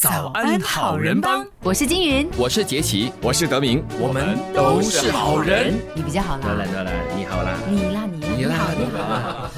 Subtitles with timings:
[0.00, 5.74] 早安好人帮，我是金云，我是杰奇，我是德明，我们都是好人。
[5.94, 9.50] 你比较好啦，来来来，你好啦，你啦你你啦好你好。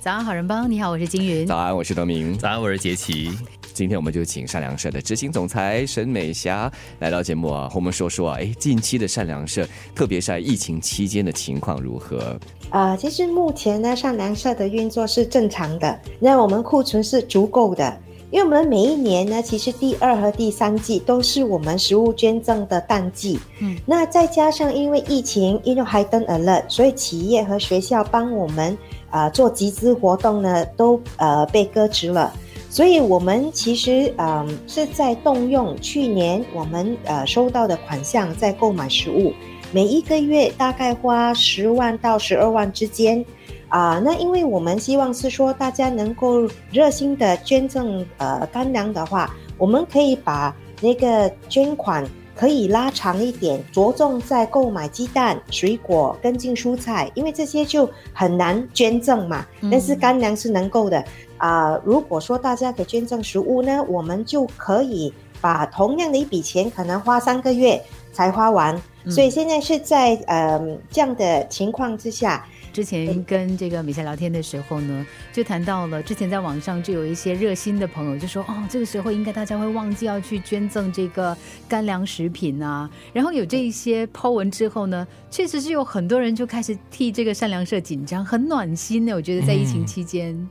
[0.00, 1.46] 早安好人帮，你好，我是金云。
[1.46, 2.36] 早安，我是德明。
[2.36, 3.30] 早安，我是杰奇。
[3.72, 12.38] 今天我们就请善良社的执行总裁沈美霞来到节目啊，和我们说说啊，哎，近期的善良社，特别是在疫情期间的情况如何？
[12.68, 17.98] 呃，其实目前呢，善良社的运作是正常的，那我们库存是足够的。
[18.30, 23.38] 因为我们每一年呢，其实第二和第三季都是我们食物捐赠的淡季。
[23.58, 28.76] 嗯，那再加上因为疫情，因为还登 alert，所以企业和学校帮我们
[29.08, 32.32] 啊做集资活动呢，都呃被搁置了。
[32.68, 39.32] 所以我们其实嗯是在动用去年我们呃收到的款项在购买食物，
[39.72, 43.24] 每一个月大概花十万到十二万之间。
[43.68, 52.02] 啊，那因为我们希望是说大家能够热心的捐赠呃干粮的话，我们可以把那个捐款
[52.34, 59.44] 可以拉长一点，着重在购买鸡蛋、水果跟进蔬菜，因为这些就很难捐赠嘛。
[59.70, 61.04] 但是干粮是能够的
[61.36, 61.78] 啊。
[61.84, 65.12] 如果说大家给捐赠食物呢，我们就可以
[65.42, 67.78] 把同样的一笔钱可能花三个月
[68.14, 70.58] 才花完，所以现在是在呃
[70.90, 72.46] 这样的情况之下。
[72.78, 81.36] 之前跟这个米夏聊天的时候呢，就谈到了之前在网上就有一些热心的朋友就说，哦，这个时候应该大家会忘记要去捐赠这个
[81.68, 82.88] 干粮食品啊。
[83.12, 89.12] 然后有这一些抛文之后呢，确实是有很多人就开始替这个善良社紧张，很暖心呢。
[89.12, 90.48] 我觉得在疫情期间，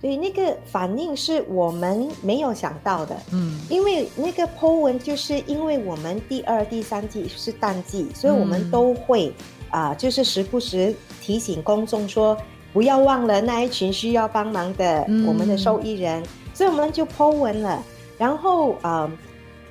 [0.00, 3.14] 对那个反应是我们没有想到的。
[3.30, 9.30] 嗯，因为那个 Po 文就是因为我们第二、第三季是淡季，所以我们都会。
[9.70, 10.94] 啊，就是时不时
[11.28, 12.34] 提醒公众说，
[12.72, 17.82] 不要忘了那一群需要帮忙的我们的受益人，所以我们就 Po 文了。
[18.16, 19.10] 然后啊，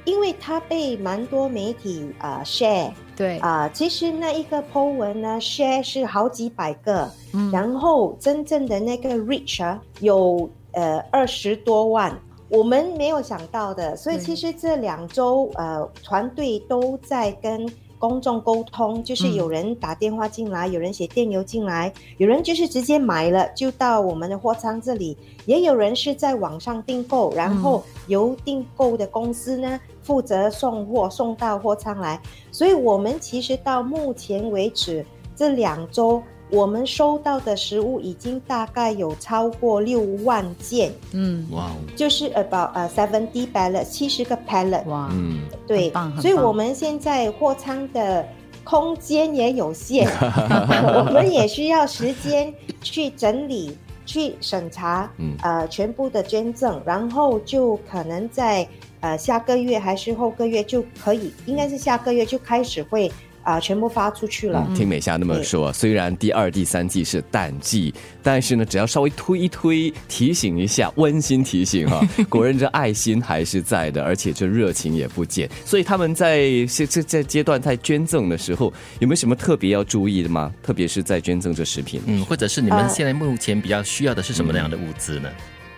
[0.06, 3.40] 因为他被蛮多媒体啊 share，对。
[3.40, 7.10] 啊，其实那一个 Po 文呢 share 是好几百个，
[7.52, 12.16] 然后真正的那个 reach 啊有呃二十多万，
[12.50, 13.98] 我们没有想到的。
[13.98, 17.68] 所以其实这两周呃，团队都在跟。
[18.00, 32.22] 公众沟通就是有人打电话进来，有人写电邮进来，有人就是直接买了就到我们的货仓这里，也有人是在网上订购，然后由订购的公司呢负责送货送到货仓来。
[32.52, 36.22] 所以，我们其实到目前为止这两周。
[36.50, 45.92] 我们收到的食物已经大概有超过六万件，嗯，哇，就是 about 呃 seventy pallet 七十个 pallet，哇，嗯，对，
[46.22, 48.26] 所以我们现在货仓的
[48.64, 50.08] 空间也有限，
[51.06, 55.36] 我们也需要时间去整理、去审查，嗯。
[55.42, 58.68] 呃，全部的捐赠，然后就可能在
[59.02, 63.12] 呃下个月还是后个月就可以，应该是下个月就开始会。
[63.48, 64.68] 啊，全部发出去了。
[64.76, 75.50] 听美霞那么说，虽然第二、第三季是淡季，但是呢，只要稍微推一推，提醒一下，温馨提醒哈， 果然这爱心还是在的，而且这热情也不减。
[75.64, 78.66] 所以他们在这这这阶段在捐赠的时候，
[79.00, 80.54] 有没有什么特别要注意的吗？
[80.62, 85.30] 特别是在捐赠这食品，嗯，或者是你们现在目前比较需要的是什么样的物资呢？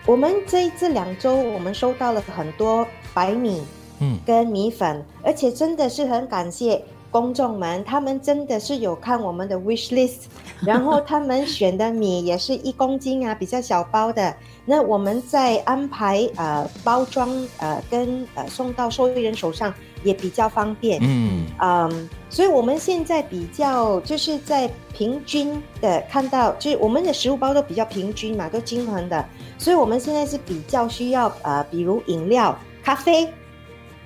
[0.06, 3.62] 我们这这两周，我们收到了很多白米，
[4.00, 6.82] 嗯，跟米粉，而且真的是很感谢。
[7.10, 10.22] 公众们，他们真的是有看我们的 wish list，
[10.64, 14.34] 然后他们选的米也是一公斤啊，比较小包的。
[14.64, 17.28] 那我们在安排呃包装
[17.58, 19.72] 呃跟呃送到受益人手上
[20.04, 21.00] 也比较方便。
[21.02, 29.24] 嗯嗯，所以我们现在比较就是在平均的看到，就是我们的食物包都比较平均嘛，都均衡的。
[29.58, 33.28] 所以我们现在是比较需要呃，比如饮料、咖啡。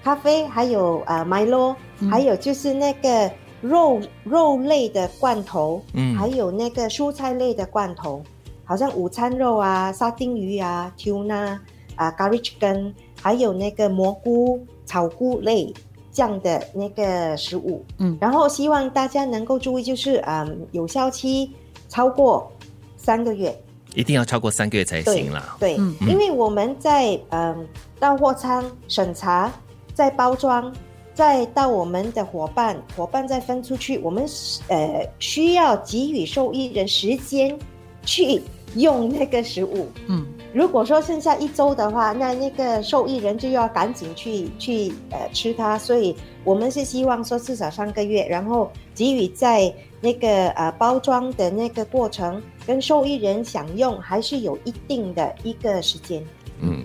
[0.05, 1.75] 咖啡，还有呃，Milo，
[2.11, 3.31] 还有就是那个
[3.63, 8.23] 肉肉类的罐头，嗯，还有那个蔬菜类的罐头，
[8.65, 11.59] 好像午餐肉啊、沙丁鱼啊、tuna
[11.97, 15.73] 啊、garlic 根，还有那个蘑菇、草菇类
[16.13, 21.51] 这样的那个食物，嗯，然后希望大家能够注意，就是嗯，有效期
[21.89, 22.53] 超过
[22.99, 23.59] 三个月，
[23.95, 25.77] 一定要超过三个月才行啦，对，
[26.07, 27.67] 因为我们在嗯
[27.99, 29.51] 到货仓审查。
[29.95, 30.71] 再包装，
[31.15, 33.97] 再到我们的伙伴，伙伴再分出去。
[33.99, 34.27] 我们
[34.69, 37.57] 呃需要给予受益人时间
[38.05, 38.43] 去
[38.75, 39.89] 用那个食物。
[40.09, 45.79] 嗯，如果说剩下一周的话，那那个受益人就要赶紧去去呃吃它。
[45.79, 56.21] 所以我们是希望说至少三个月，然后给予在那个呃包装的那个过程跟受益人享用，还是有一定的一个时间。
[56.61, 56.85] 嗯。